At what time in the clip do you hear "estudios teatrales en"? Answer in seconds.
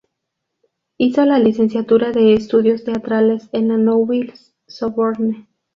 2.33-3.67